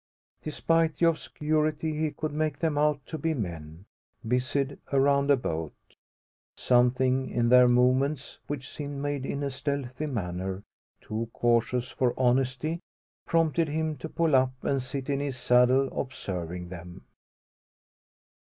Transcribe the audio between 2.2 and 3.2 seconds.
make them out to